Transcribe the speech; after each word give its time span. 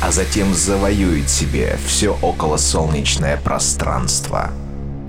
а 0.00 0.12
затем 0.12 0.54
завоюет 0.54 1.28
себе 1.28 1.78
все 1.86 2.16
околосолнечное 2.22 3.36
пространство. 3.38 4.50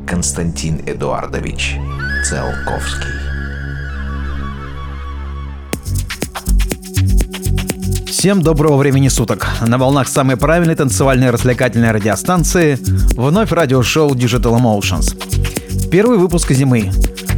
Константин 0.07 0.81
Эдуардович 0.85 1.75
Циолковский 2.23 3.27
Всем 8.07 8.41
доброго 8.41 8.77
времени 8.77 9.09
суток. 9.09 9.47
На 9.61 9.77
волнах 9.77 10.07
самой 10.07 10.37
правильной 10.37 10.75
танцевальной 10.75 11.29
развлекательной 11.29 11.91
радиостанции 11.91 12.79
вновь 13.15 13.51
радиошоу 13.51 14.15
Digital 14.15 14.59
Emotions. 14.59 15.89
Первый 15.91 16.17
выпуск 16.17 16.51
зимы. 16.51 16.89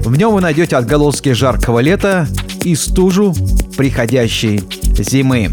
В 0.05 0.15
нем 0.17 0.33
вы 0.33 0.41
найдете 0.41 0.77
отголоски 0.77 1.33
жаркого 1.33 1.79
лета 1.79 2.27
и 2.63 2.75
стужу 2.75 3.35
приходящей 3.75 4.63
зимы. 4.97 5.51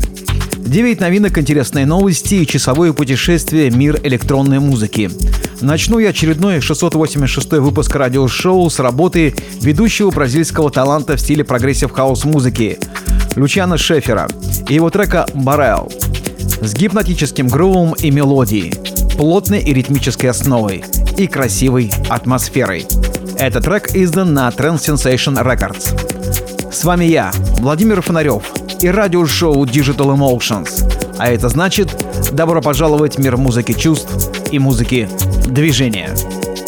9 0.66 1.00
новинок, 1.00 1.38
интересные 1.38 1.86
новости 1.86 2.34
и 2.34 2.46
часовое 2.46 2.92
путешествие 2.92 3.70
«Мир 3.70 4.00
электронной 4.02 4.58
музыки». 4.58 5.10
Начну 5.60 6.00
я 6.00 6.08
очередной 6.08 6.60
686 6.60 7.52
выпуск 7.52 7.94
радиошоу 7.94 8.68
с 8.68 8.80
работы 8.80 9.34
ведущего 9.60 10.10
бразильского 10.10 10.70
таланта 10.70 11.16
в 11.16 11.20
стиле 11.20 11.44
progressive 11.44 11.92
house 11.92 12.24
музыки 12.24 12.78
Лючана 13.36 13.78
Шефера 13.78 14.28
и 14.68 14.74
его 14.74 14.90
трека 14.90 15.26
«Barrel» 15.34 15.90
с 16.60 16.74
гипнотическим 16.74 17.46
грувом 17.46 17.94
и 17.94 18.10
мелодией, 18.10 18.74
плотной 19.16 19.60
и 19.60 19.72
ритмической 19.72 20.30
основой 20.30 20.84
и 21.16 21.28
красивой 21.28 21.92
атмосферой. 22.08 22.86
Этот 23.38 23.64
трек 23.64 23.94
издан 23.94 24.34
на 24.34 24.48
Trend 24.48 24.78
Sensation 24.78 25.40
Records. 25.44 26.72
С 26.72 26.82
вами 26.84 27.04
я, 27.04 27.30
Владимир 27.60 28.02
Фонарев 28.02 28.42
и 28.80 28.88
радиошоу 28.88 29.64
Digital 29.64 30.16
Emotions. 30.16 31.14
А 31.18 31.28
это 31.28 31.48
значит, 31.48 32.04
добро 32.32 32.60
пожаловать 32.60 33.16
в 33.16 33.20
мир 33.20 33.36
музыки 33.36 33.72
чувств 33.72 34.30
и 34.50 34.58
музыки 34.58 35.08
движения. 35.46 36.10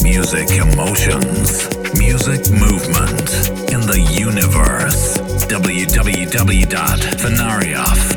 Music 0.02 0.48
emotions, 0.58 1.66
music 1.94 2.48
movement 2.50 3.50
in 3.70 3.80
the 3.86 3.98
universe. 4.16 5.18
www.fenarioff.com 5.48 8.07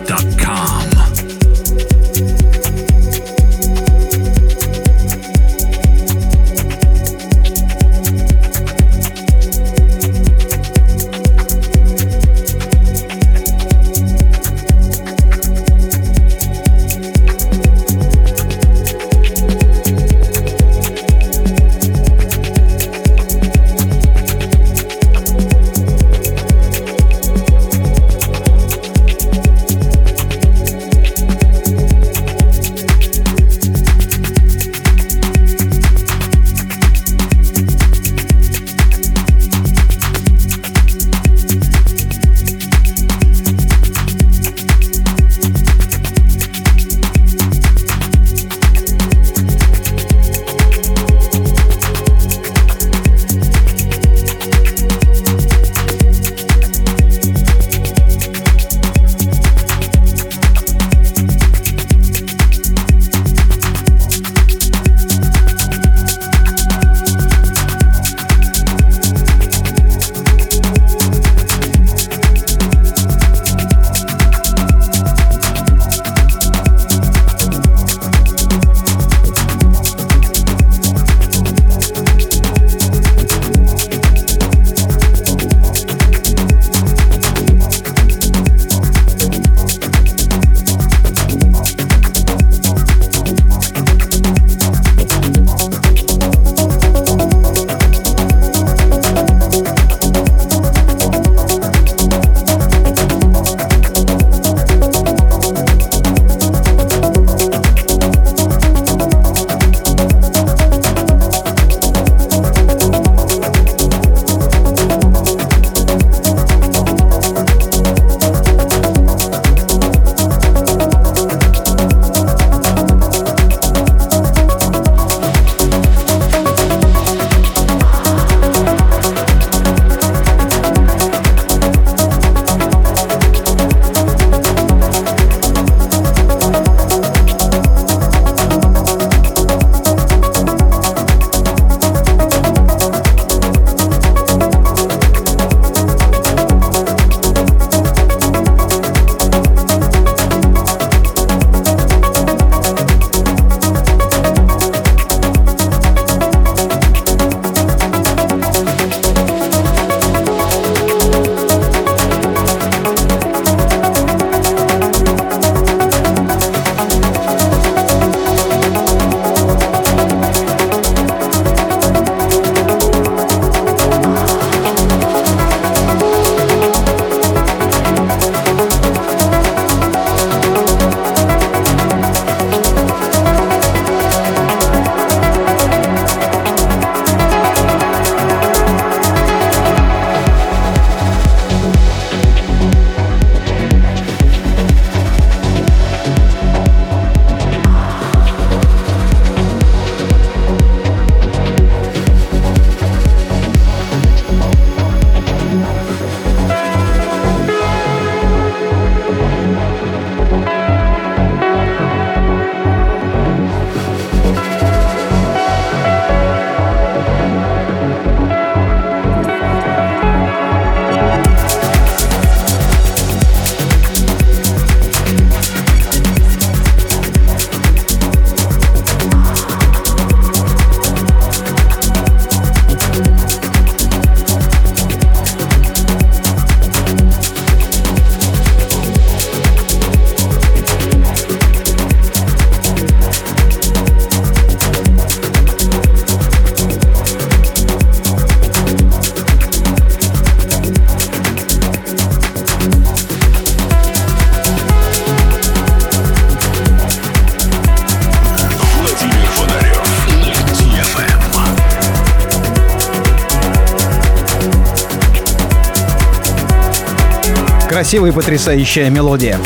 Красивая 267.92 268.12
и 268.12 268.16
потрясающая 268.16 268.90
мелодия. 268.90 269.38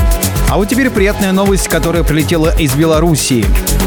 А 0.52 0.58
вот 0.58 0.70
теперь 0.70 0.92
приятная 0.92 1.32
новость, 1.32 1.68
которая 1.68 2.04
прилетела 2.04 2.56
из 2.56 2.76
Белоруссии. 2.76 3.44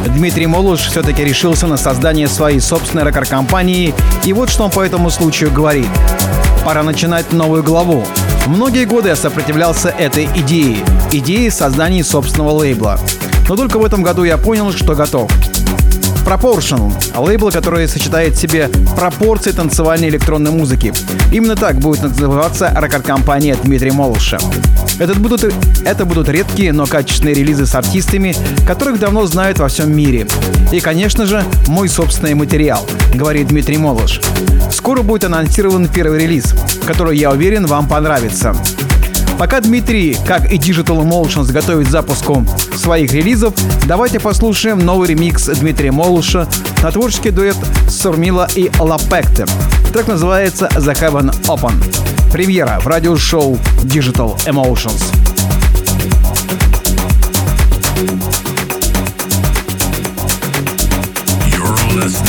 Дмитрий 0.09 0.49
Молуш 0.49 0.81
все-таки 0.81 1.23
решился 1.23 1.69
на 1.69 1.77
создание 1.77 2.27
своей 2.27 2.59
собственной 2.59 3.05
рекорд-компании, 3.05 3.95
и 4.25 4.33
вот 4.33 4.51
что 4.51 4.65
он 4.65 4.73
по 4.73 4.81
этому 4.81 5.11
случаю 5.11 5.53
говорит. 5.53 5.87
Пора 6.65 6.83
начинать 6.83 7.33
новую 7.33 7.63
главу. 7.63 8.05
Многие 8.49 8.85
годы 8.85 9.11
я 9.11 9.15
сопротивлялся 9.15 9.91
этой 9.91 10.25
идее, 10.35 10.79
идее 11.13 11.53
создания 11.53 12.03
собственного 12.03 12.51
лейбла. 12.51 12.99
Но 13.49 13.55
только 13.55 13.79
в 13.79 13.85
этом 13.85 14.03
году 14.03 14.25
я 14.25 14.39
понял, 14.39 14.73
что 14.73 14.97
готов. 14.97 15.31
Proportional— 16.29 16.93
лейбл, 17.17 17.51
который 17.51 17.89
сочетает 17.89 18.35
в 18.35 18.39
себе 18.39 18.69
пропорции 18.99 19.51
танцевальной 19.51 20.11
электронной 20.11 20.51
музыки. 20.51 20.93
Именно 21.33 21.57
так 21.57 21.77
будет 21.77 22.03
называться 22.03 22.71
рекорд-компания 22.79 23.57
Дмитрия 23.65 23.93
Молуша. 23.93 24.39
Это 24.99 25.15
будут, 25.15 25.51
это 25.87 26.05
будут 26.05 26.29
редкие, 26.29 26.75
но 26.75 26.85
качественные 26.85 27.35
релизы 27.35 27.65
с 27.65 27.75
артистами, 27.75 28.37
которых 28.67 28.99
давно 28.99 29.25
знают 29.25 29.59
во 29.59 29.69
всем 29.69 29.91
мире. 29.97 30.27
И, 30.71 30.81
конечно 30.81 31.25
же, 31.25 31.43
мой 31.67 31.89
собственный 31.89 32.35
материал, 32.35 32.87
говорит 33.15 33.49
Дмитрий 33.49 33.79
Молуш. 33.79 34.21
Скоро 34.71 35.01
будет 35.01 35.25
анонсирован 35.25 35.89
первый 35.89 36.21
релиз, 36.21 36.55
который, 36.87 37.17
я 37.17 37.31
уверен, 37.31 37.65
вам 37.65 37.89
понравится. 37.89 38.55
Пока 39.39 39.61
Дмитрий, 39.61 40.17
как 40.27 40.51
и 40.51 40.57
Digital 40.57 41.01
Emotions, 41.05 41.53
готовит 41.53 41.89
запуску 41.89 42.45
своих 42.75 43.13
релизов, 43.13 43.55
давайте 43.87 44.19
послушаем 44.19 44.81
новый 44.81 45.09
ремикс 45.09 45.47
Дмитрия 45.47 45.93
Молуша 45.93 46.49
на 46.83 46.91
творческий 46.91 47.31
дуэт 47.31 47.57
Сурмила 47.89 48.49
и 48.57 48.69
Лапекте. 48.81 49.47
Трек 49.93 50.09
называется 50.09 50.69
The 50.75 50.93
Heaven 50.93 51.33
Open. 51.45 51.73
Премьера 52.33 52.81
в 52.81 52.89
радиошоу 52.89 53.55
Digital 53.85 54.37
Emotions. 54.45 55.05
You're 61.53 62.28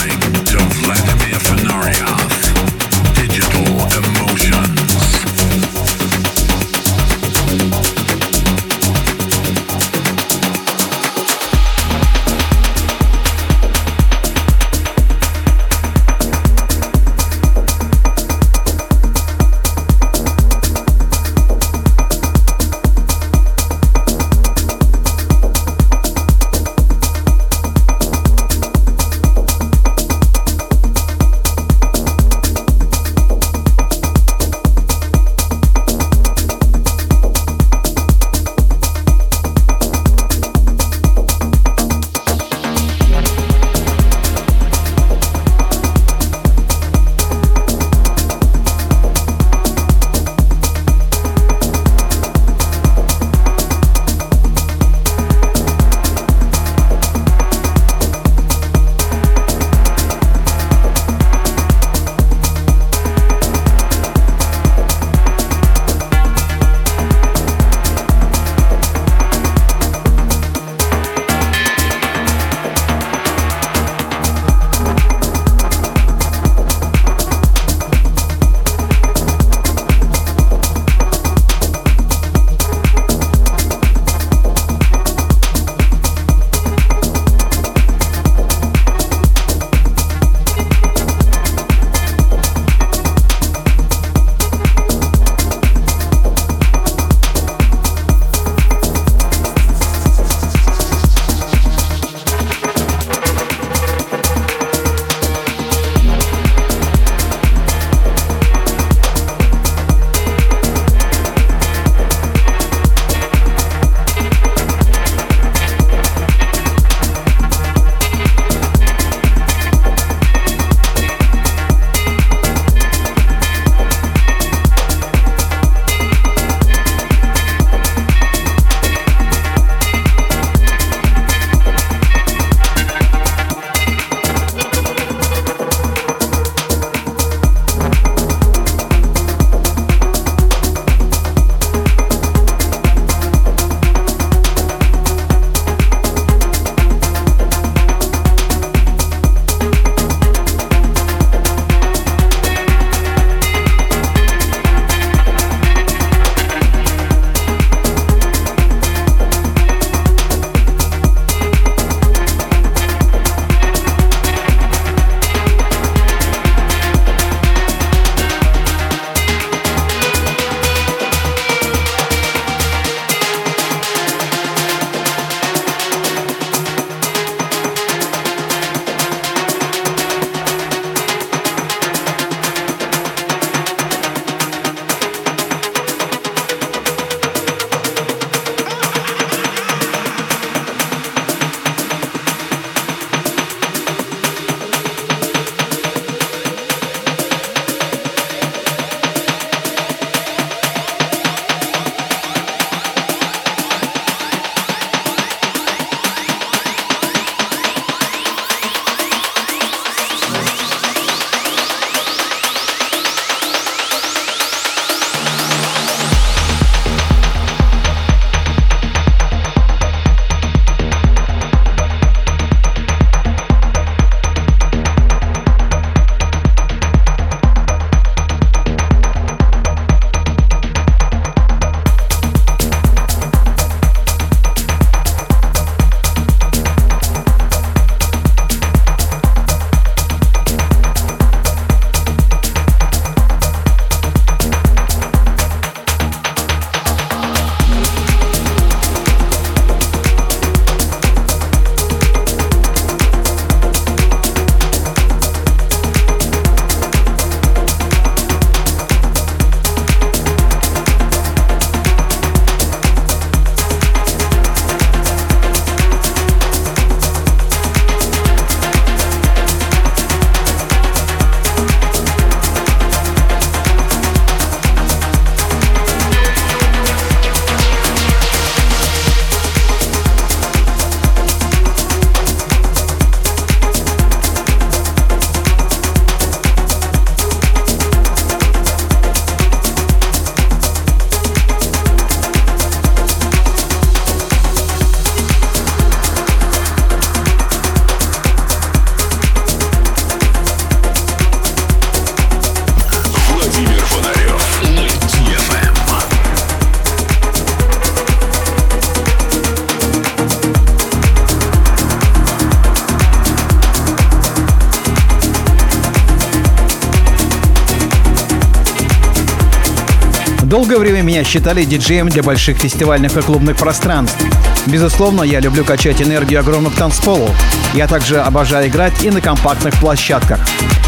считали 321.30 321.64
диджеем 321.64 322.10
для 322.10 322.24
больших 322.24 322.58
фестивальных 322.58 323.16
и 323.16 323.22
клубных 323.22 323.56
пространств. 323.56 324.18
Безусловно, 324.66 325.22
я 325.22 325.40
люблю 325.40 325.64
качать 325.64 326.02
энергию 326.02 326.40
огромных 326.40 326.74
танцполов. 326.74 327.30
Я 327.76 327.88
также 327.88 328.20
обожаю 328.20 328.68
играть 328.68 329.04
и 329.04 329.12
на 329.12 329.22
компактных 329.22 329.76
площадках. 329.76 330.40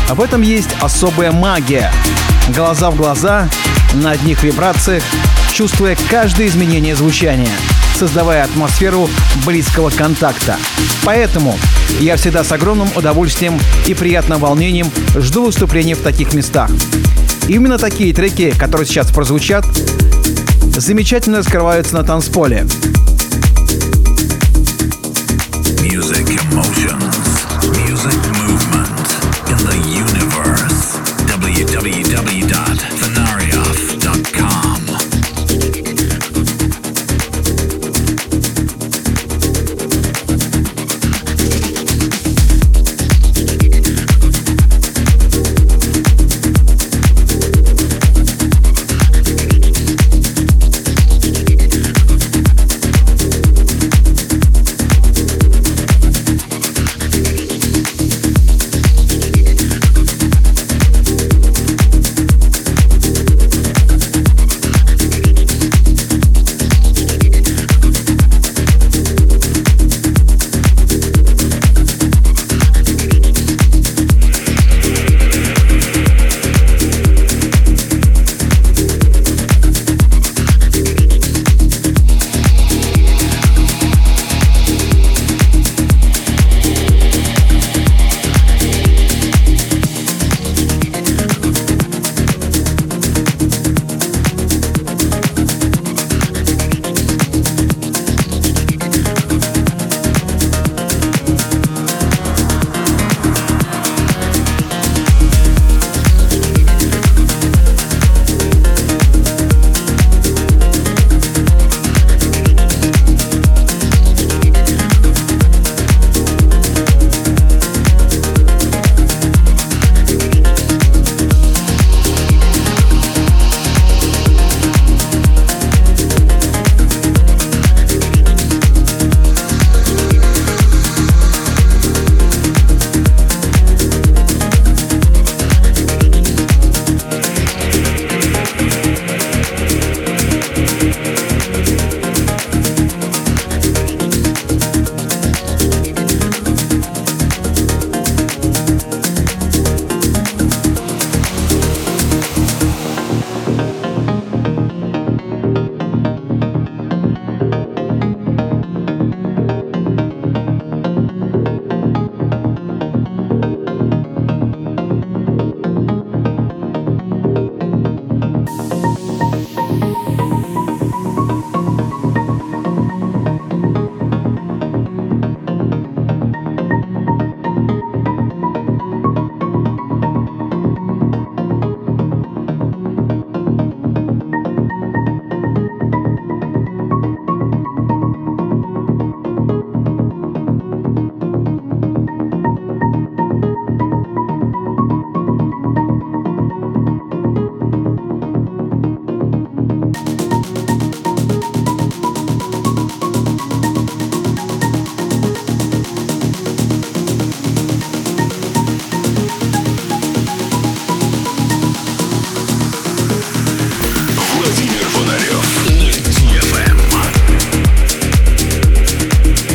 Об 0.10 0.20
этом 0.20 0.42
есть 0.42 0.70
особая 0.82 1.32
магия. 1.32 1.92
Глаза 2.56 2.90
в 2.90 2.96
глаза, 2.96 3.48
на 3.94 4.12
одних 4.12 4.42
вибрациях, 4.42 5.04
чувствуя 5.54 5.96
каждое 6.10 6.48
изменение 6.48 6.96
звучания, 6.96 7.54
создавая 8.00 8.44
атмосферу 8.44 9.12
близкого 9.46 9.92
контакта. 9.92 10.58
Поэтому 11.04 11.56
я 12.00 12.16
всегда 12.16 12.44
с 12.44 12.52
огромным 12.52 12.90
удовольствием 12.96 13.60
и 13.86 13.94
приятным 13.94 14.40
волнением 14.40 14.90
жду 15.16 15.46
выступлений 15.46 15.94
в 15.94 16.02
таких 16.02 16.34
местах. 16.34 16.72
Именно 17.48 17.78
такие 17.78 18.12
треки, 18.12 18.50
которые 18.58 18.88
сейчас 18.88 19.12
прозвучат, 19.12 19.66
замечательно 20.80 21.40
раскрываются 21.40 21.96
на 21.96 22.04
танцполе. 22.04 22.66
Music 25.82 26.28
emotions, 26.28 26.81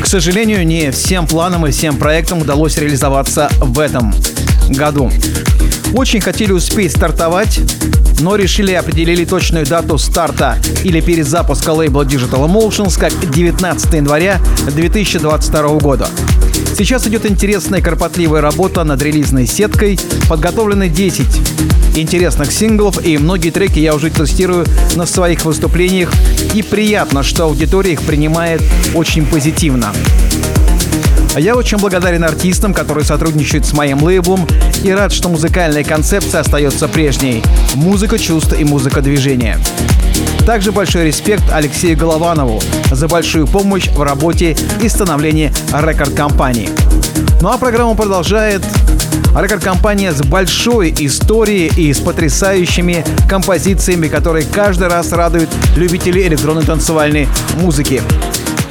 К 0.06 0.08
сожалению, 0.08 0.64
не 0.64 0.92
всем 0.92 1.26
планам 1.26 1.66
и 1.66 1.72
всем 1.72 1.96
проектам 1.96 2.40
удалось 2.40 2.78
реализоваться 2.78 3.50
в 3.58 3.80
этом 3.80 4.14
году. 4.68 5.10
Очень 5.94 6.20
хотели 6.20 6.52
успеть 6.52 6.92
стартовать, 6.92 7.58
но 8.20 8.36
решили 8.36 8.70
определили 8.72 9.24
точную 9.24 9.66
дату 9.66 9.98
старта 9.98 10.58
или 10.84 11.00
перезапуска 11.00 11.70
лейбла 11.70 12.04
Digital 12.04 12.46
Emotions 12.46 12.96
как 12.96 13.12
19 13.32 13.94
января 13.94 14.38
2022 14.68 15.68
года. 15.80 16.08
Сейчас 16.76 17.06
идет 17.06 17.24
интересная 17.24 17.80
кропотливая 17.80 18.42
работа 18.42 18.84
над 18.84 19.00
релизной 19.00 19.46
сеткой, 19.46 19.98
подготовлены 20.28 20.90
10 20.90 21.26
интересных 21.96 22.52
синглов, 22.52 23.02
и 23.02 23.16
многие 23.16 23.48
треки 23.48 23.78
я 23.78 23.94
уже 23.94 24.10
тестирую 24.10 24.66
на 24.94 25.06
своих 25.06 25.46
выступлениях, 25.46 26.12
и 26.52 26.62
приятно, 26.62 27.22
что 27.22 27.44
аудитория 27.44 27.94
их 27.94 28.02
принимает 28.02 28.60
очень 28.92 29.24
позитивно. 29.24 29.94
А 31.34 31.40
Я 31.40 31.56
очень 31.56 31.78
благодарен 31.78 32.24
артистам, 32.24 32.74
которые 32.74 33.06
сотрудничают 33.06 33.64
с 33.64 33.72
моим 33.72 34.02
лейблом 34.02 34.46
и 34.84 34.90
рад, 34.90 35.14
что 35.14 35.30
музыкальная 35.30 35.82
концепция 35.82 36.42
остается 36.42 36.88
прежней. 36.88 37.42
Музыка 37.74 38.18
чувств 38.18 38.52
и 38.52 38.64
музыка 38.64 39.00
движения. 39.00 39.58
Также 40.46 40.70
большой 40.70 41.06
респект 41.06 41.42
Алексею 41.50 41.98
Голованову 41.98 42.62
за 42.92 43.08
большую 43.08 43.48
помощь 43.48 43.88
в 43.88 44.00
работе 44.00 44.56
и 44.80 44.88
становлении 44.88 45.52
рекорд-компании. 45.72 46.70
Ну 47.40 47.50
а 47.50 47.58
программу 47.58 47.96
продолжает 47.96 48.62
рекорд-компания 49.36 50.12
с 50.12 50.22
большой 50.22 50.94
историей 50.98 51.72
и 51.76 51.92
с 51.92 51.98
потрясающими 51.98 53.04
композициями, 53.28 54.06
которые 54.06 54.46
каждый 54.46 54.86
раз 54.86 55.10
радуют 55.10 55.50
любителей 55.74 56.28
электронной 56.28 56.64
танцевальной 56.64 57.28
музыки. 57.56 58.00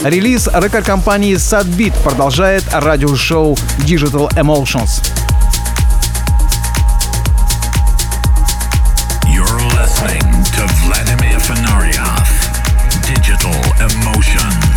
Релиз 0.01 0.47
рекорд-компании 0.47 1.35
Sadbeat 1.35 1.93
продолжает 2.03 2.63
радиошоу 2.71 3.57
Digital 3.79 4.29
Emotions. 4.35 5.03
You're 9.27 9.45
listening 9.75 10.34
Emotion. 13.85 14.74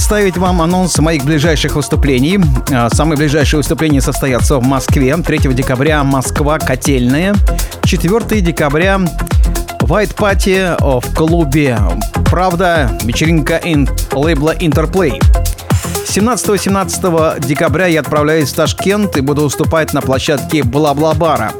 Представить 0.00 0.38
вам 0.38 0.62
анонс 0.62 0.98
моих 0.98 1.26
ближайших 1.26 1.74
выступлений. 1.74 2.40
А, 2.72 2.88
самые 2.88 3.18
ближайшие 3.18 3.58
выступления 3.58 4.00
состоятся 4.00 4.56
в 4.56 4.62
Москве. 4.64 5.14
3 5.14 5.38
декабря 5.52 6.02
Москва 6.04 6.58
Котельная. 6.58 7.34
4 7.84 8.40
декабря 8.40 8.98
White 9.82 10.16
Party 10.16 11.00
в 11.02 11.14
клубе 11.14 11.78
«Правда» 12.30 12.90
вечеринка 13.02 13.60
ин, 13.62 13.90
лейбла 14.12 14.56
Interplay. 14.56 15.20
17-18 16.06 17.46
декабря 17.46 17.84
я 17.84 18.00
отправляюсь 18.00 18.50
в 18.52 18.56
Ташкент 18.56 19.18
и 19.18 19.20
буду 19.20 19.42
выступать 19.42 19.92
на 19.92 20.00
площадке 20.00 20.62
Бла-Бла-Бара. 20.62 21.52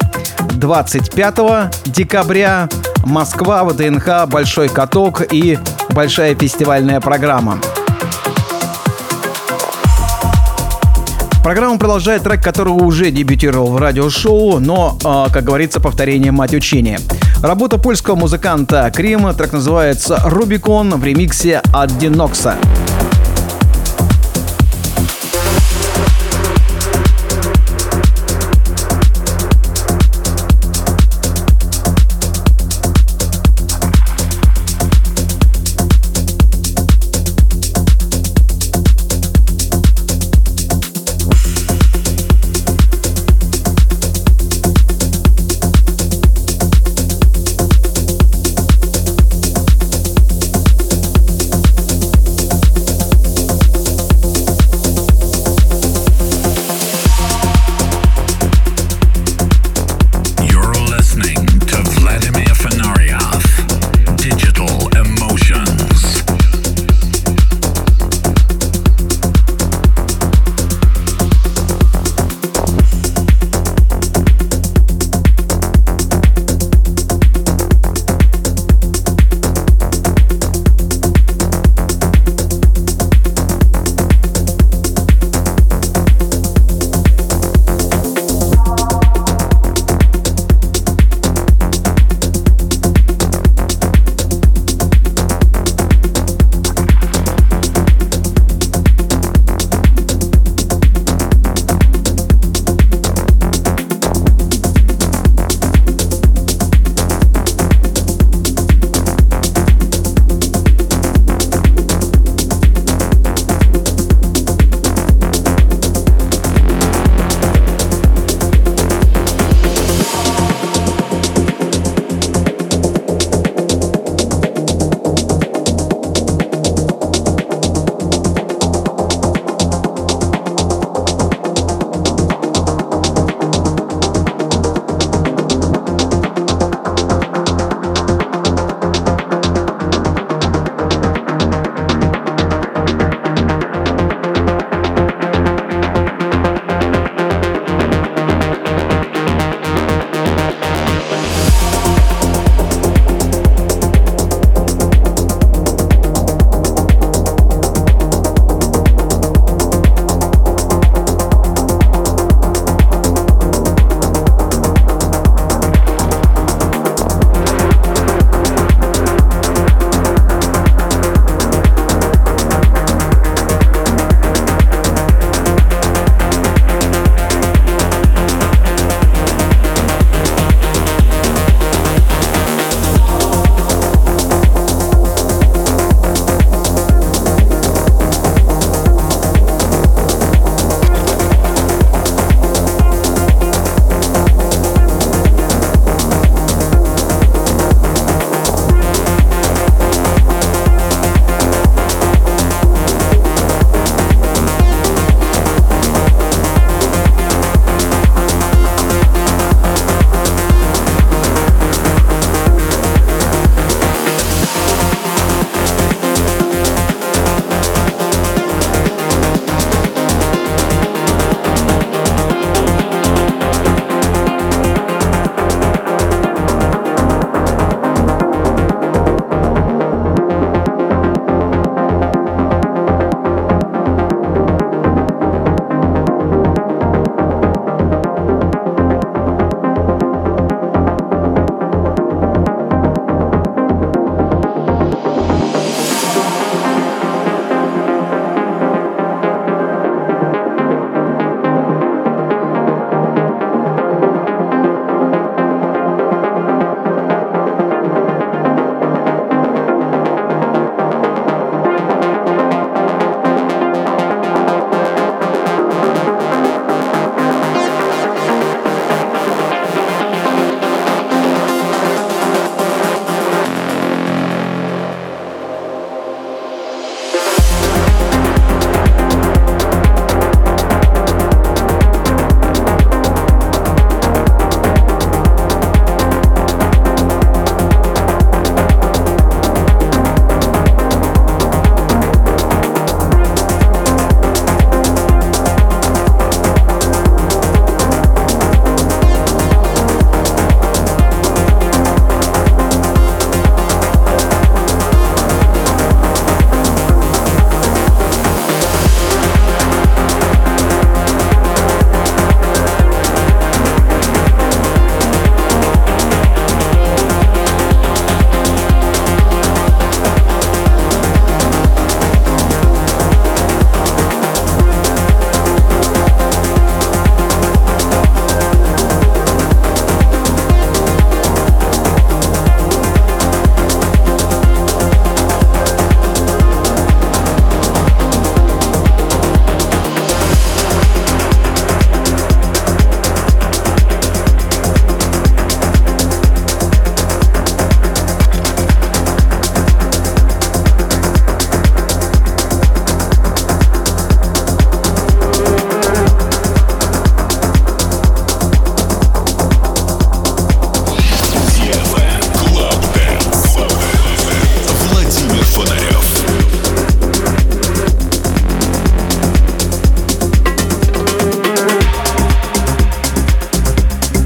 25 0.53 1.37
декабря 1.85 2.71
Москва, 3.05 3.65
ВДНХ, 3.65 4.27
Большой 4.29 4.71
каток 4.71 5.31
и 5.31 5.59
большая 5.91 6.35
фестивальная 6.35 7.03
программа. 7.03 7.61
Программа 11.43 11.79
продолжает 11.79 12.23
трек, 12.23 12.43
который 12.45 12.69
уже 12.69 13.11
дебютировал 13.11 13.69
в 13.69 13.79
радиошоу, 13.79 14.59
но, 14.59 14.99
э, 15.03 15.33
как 15.33 15.43
говорится, 15.45 15.81
повторение 15.81 16.33
мать 16.33 16.53
учения. 16.53 17.01
Работа 17.43 17.79
польского 17.79 18.15
музыканта 18.15 18.93
Крим, 18.95 19.33
трек 19.35 19.53
называется 19.53 20.21
«Рубикон» 20.25 20.91
в 20.91 21.03
ремиксе 21.03 21.63
от 21.73 21.97
Динокса. 21.97 22.57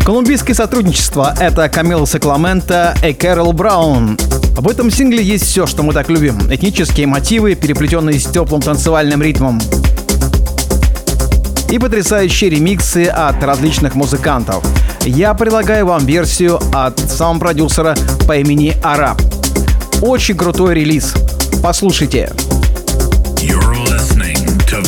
Колумбийское 0.04 0.54
сотрудничество— 0.54 1.34
это 1.40 1.66
Камила 1.70 2.04
Сакламента 2.04 2.94
и 3.02 3.14
Кэрол 3.14 3.54
Браун. 3.54 4.18
В 4.54 4.68
этом 4.68 4.90
сингле 4.90 5.24
есть 5.24 5.46
все, 5.46 5.66
что 5.66 5.82
мы 5.82 5.94
так 5.94 6.10
любим. 6.10 6.38
Этнические 6.52 7.06
мотивы, 7.06 7.54
переплетенные 7.54 8.20
с 8.20 8.26
теплым 8.26 8.60
танцевальным 8.60 9.22
ритмом. 9.22 9.62
И 11.70 11.78
потрясающие 11.78 12.50
ремиксы 12.50 13.06
от 13.06 13.42
различных 13.42 13.94
музыкантов. 13.94 14.62
Я 15.06 15.32
предлагаю 15.32 15.86
вам 15.86 16.04
версию 16.04 16.60
от 16.74 17.00
саунд-продюсера 17.00 17.96
по 18.26 18.36
имени 18.36 18.76
Араб. 18.82 19.22
Очень 20.02 20.36
крутой 20.36 20.74
релиз. 20.74 21.14
Послушайте. 21.62 22.30
You're 23.38 23.74
listening 23.86 24.36
to 24.66 24.82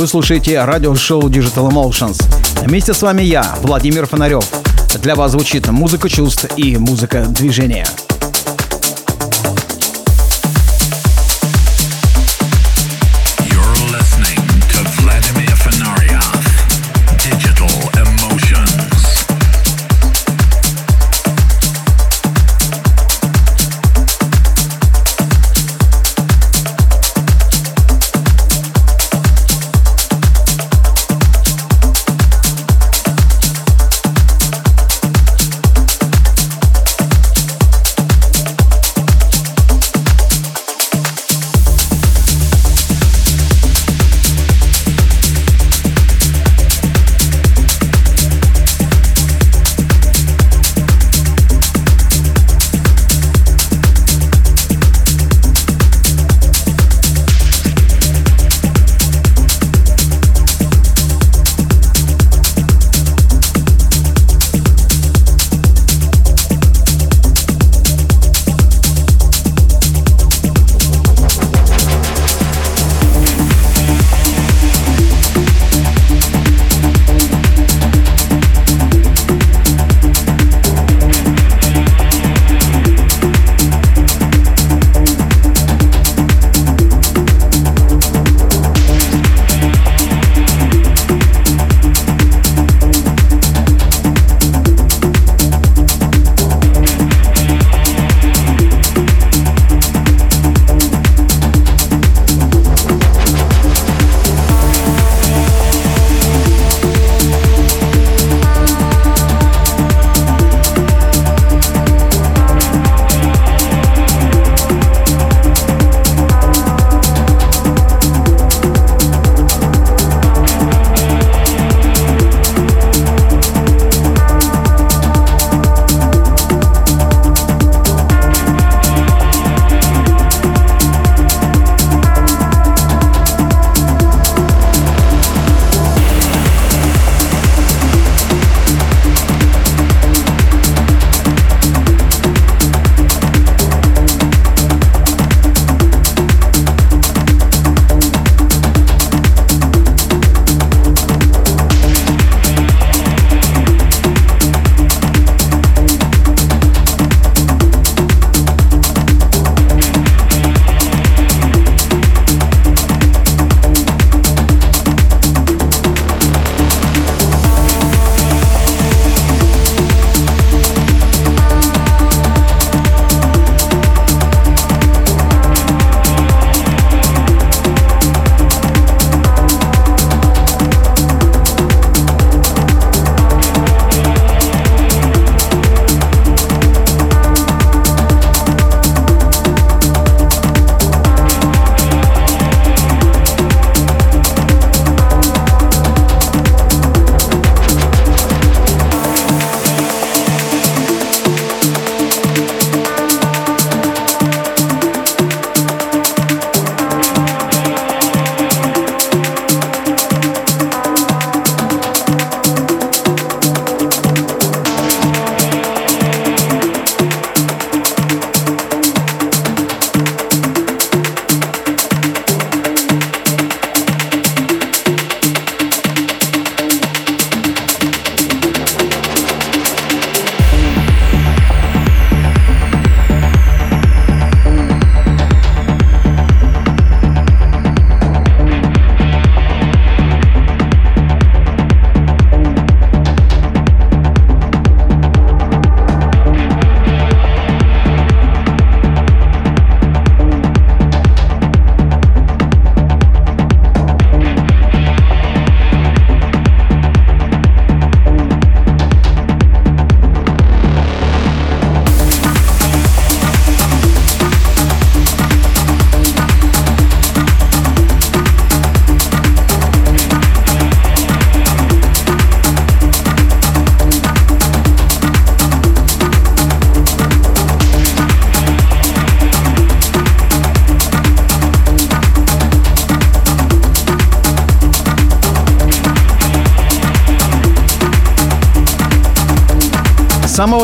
Вы 0.00 0.06
слушаете 0.06 0.64
радиошоу 0.64 1.28
Digital 1.28 1.70
Emotions. 1.70 2.22
Вместе 2.64 2.94
с 2.94 3.02
вами 3.02 3.20
я, 3.20 3.58
Владимир 3.60 4.06
Фонарев. 4.06 4.46
Для 5.02 5.14
вас 5.14 5.32
звучит 5.32 5.68
музыка 5.68 6.08
чувств 6.08 6.46
и 6.56 6.78
музыка 6.78 7.26
движения. 7.26 7.86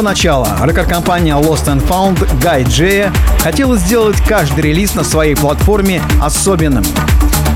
Начала 0.06 0.56
рекорд-компания 0.62 1.34
Lost 1.34 1.66
and 1.66 1.84
Found 1.88 2.28
Guy 2.40 2.62
J 2.62 3.10
хотела 3.40 3.76
сделать 3.76 4.16
каждый 4.20 4.60
релиз 4.60 4.94
на 4.94 5.02
своей 5.02 5.34
платформе 5.34 6.00
особенным. 6.22 6.84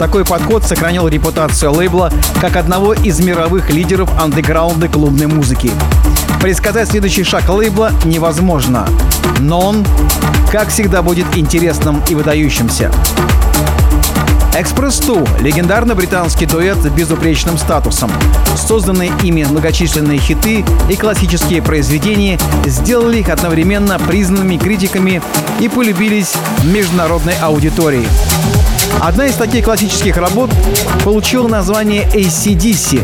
Такой 0.00 0.24
подход 0.24 0.64
сохранил 0.64 1.06
репутацию 1.06 1.72
лейбла 1.72 2.12
как 2.40 2.56
одного 2.56 2.92
из 2.92 3.20
мировых 3.20 3.70
лидеров 3.70 4.10
андеграунда 4.20 4.88
клубной 4.88 5.28
музыки. 5.28 5.70
Предсказать 6.42 6.88
следующий 6.88 7.22
шаг 7.22 7.48
лейбла 7.48 7.92
невозможно, 8.04 8.84
но 9.38 9.60
он, 9.60 9.86
как 10.50 10.70
всегда, 10.70 11.02
будет 11.02 11.26
интересным 11.36 12.02
и 12.08 12.16
выдающимся. 12.16 12.90
Экспресс 14.56 14.98
2— 14.98 15.38
легендарный 15.40 15.94
британский 15.94 16.44
дуэт 16.44 16.76
с 16.78 16.86
безупречным 16.88 17.56
статусом. 17.56 18.10
Созданные 18.56 19.12
ими 19.22 19.44
многочисленные 19.44 20.18
хиты 20.18 20.64
и 20.88 20.96
классические 20.96 21.62
произведения 21.62 22.38
сделали 22.66 23.18
их 23.18 23.28
одновременно 23.28 23.98
признанными 23.98 24.56
критиками 24.56 25.22
и 25.60 25.68
полюбились 25.68 26.34
международной 26.64 27.34
аудитории. 27.40 28.06
Одна 29.00 29.26
из 29.26 29.36
таких 29.36 29.64
классических 29.64 30.16
работ 30.16 30.50
получила 31.04 31.46
название 31.46 32.04
ACDC. 32.08 33.02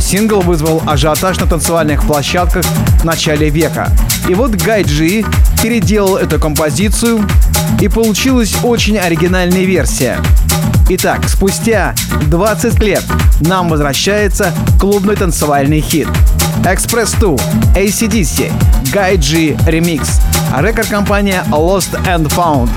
Сингл 0.00 0.40
вызвал 0.40 0.82
ажиотаж 0.86 1.38
на 1.38 1.46
танцевальных 1.46 2.04
площадках 2.04 2.64
в 2.64 3.04
начале 3.04 3.50
века. 3.50 3.90
И 4.28 4.34
вот 4.34 4.52
Гай 4.52 4.82
Джи 4.82 5.24
переделал 5.62 6.16
эту 6.16 6.40
композицию, 6.40 7.24
и 7.80 7.88
получилась 7.88 8.54
очень 8.62 8.98
оригинальная 8.98 9.64
версия. 9.64 10.18
Итак, 10.88 11.28
спустя 11.28 11.96
20 12.30 12.80
лет 12.80 13.02
нам 13.40 13.68
возвращается 13.68 14.52
клубный 14.78 15.16
танцевальный 15.16 15.80
хит. 15.80 16.06
Express 16.62 17.18
2, 17.18 17.34
ACDC, 17.74 18.52
Guy 18.92 19.16
G 19.16 19.54
Remix, 19.66 20.20
рекорд-компания 20.56 21.44
Lost 21.50 22.00
and 22.06 22.28
Found. 22.36 22.70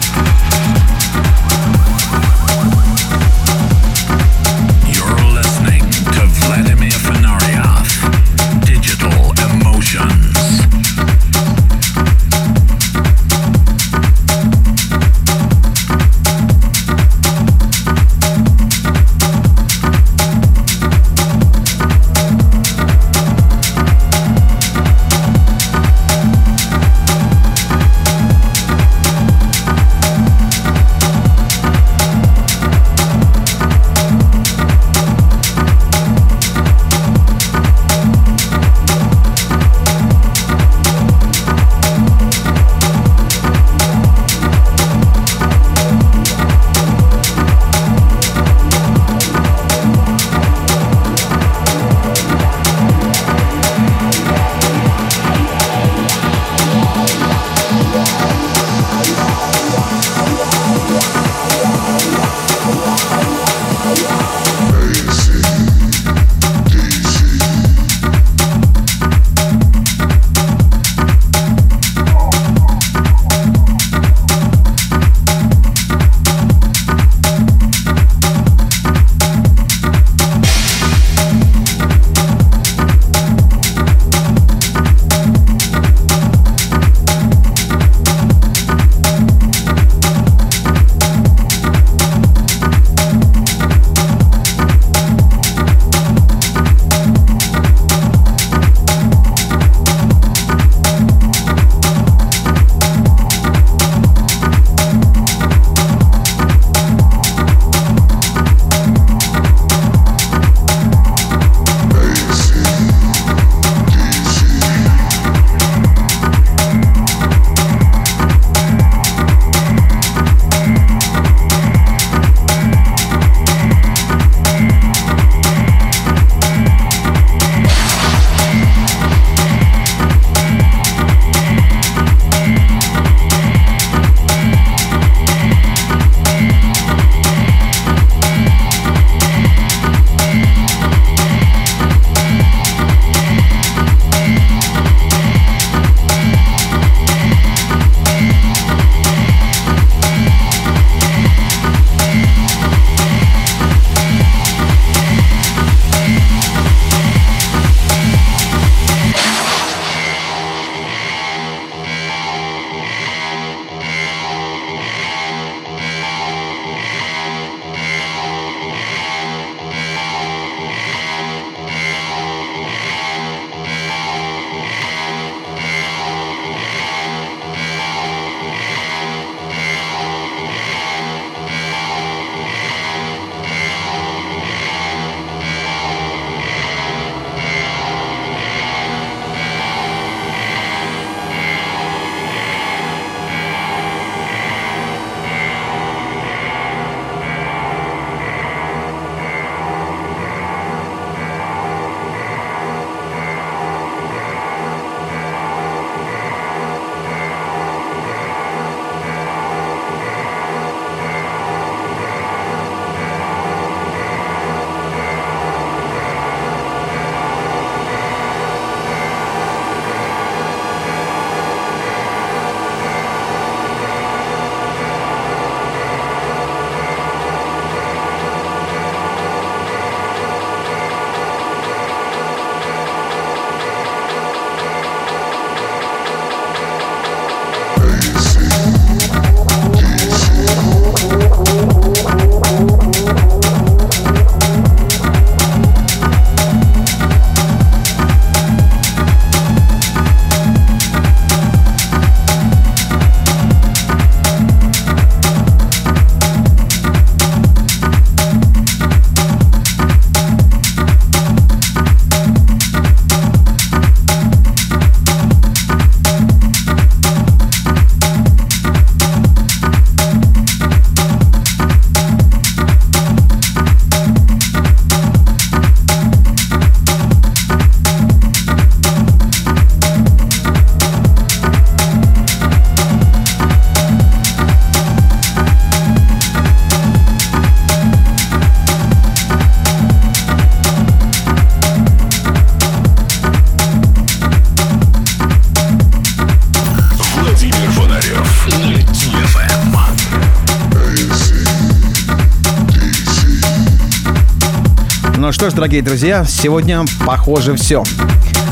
Дорогие 305.60 305.82
друзья, 305.82 306.24
сегодня, 306.24 306.86
похоже, 307.06 307.58
все. 307.58 307.84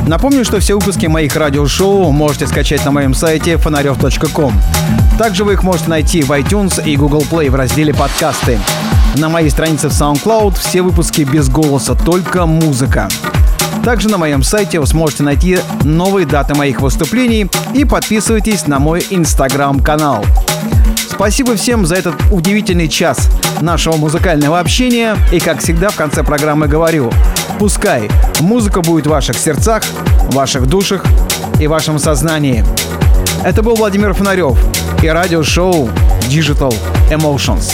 Напомню, 0.08 0.44
что 0.44 0.60
все 0.60 0.78
выпуски 0.78 1.06
моих 1.06 1.38
радиошоу 1.38 2.12
можете 2.12 2.48
скачать 2.48 2.84
на 2.84 2.92
моем 2.92 3.14
сайте 3.14 3.56
фонарев.ком. 3.56 4.54
Также 5.18 5.46
вы 5.46 5.54
их 5.54 5.64
можете 5.64 5.90
найти 5.90 6.22
в 6.22 6.32
iTunes 6.32 6.84
и 6.84 6.98
Google 6.98 7.22
Play 7.22 7.50
в 7.50 7.56
разделе 7.56 7.94
«Подкасты». 7.94 8.60
На 9.16 9.30
моей 9.30 9.50
странице 9.50 9.88
в 9.88 9.94
SoundCloud 9.94 10.60
все 10.60 10.82
выпуски 10.82 11.22
без 11.22 11.48
голоса, 11.48 11.96
только 11.96 12.46
музыка. 12.46 13.08
Также 13.86 14.10
на 14.10 14.18
моем 14.18 14.44
сайте 14.44 14.82
вы 14.82 14.86
сможете 14.86 15.24
найти 15.24 15.60
новые 15.86 16.26
даты 16.26 16.56
моих 16.56 16.82
выступлений 16.82 17.50
и 17.74 17.86
подписывайтесь 17.86 18.68
на 18.68 18.80
мой 18.80 19.02
инстаграм-канал. 19.10 20.26
Спасибо 21.18 21.56
всем 21.56 21.84
за 21.88 21.96
этот 21.96 22.14
удивительный 22.30 22.88
час 22.88 23.28
нашего 23.60 23.98
музыкального 23.98 24.60
общения. 24.60 25.18
И, 25.32 25.40
как 25.40 25.62
всегда, 25.62 25.90
в 25.90 25.96
конце 25.96 26.24
программы 26.24 26.68
говорю, 26.68 27.12
пускай 27.58 28.08
музыка 28.40 28.84
будет 28.84 29.08
в 29.08 29.10
ваших 29.10 29.36
сердцах, 29.36 29.82
ваших 30.30 30.68
душах 30.68 31.04
и 31.60 31.66
вашем 31.66 31.98
сознании. 31.98 32.64
Это 33.44 33.64
был 33.64 33.74
Владимир 33.74 34.14
Фонарев 34.14 34.60
и 35.02 35.08
радиошоу 35.08 35.90
Digital 36.30 36.76
Emotions. 37.10 37.74